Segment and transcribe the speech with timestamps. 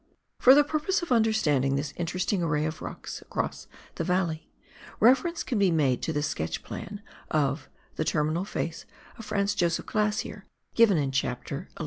[0.39, 3.67] For the purpose of understanding this interesting array of rocks across
[3.97, 4.49] the valley,
[4.99, 9.53] reference can be made to the sketch plan of the" Terminal face of the Franz
[9.53, 11.79] Josef Glacier,'' given in Chapter XI.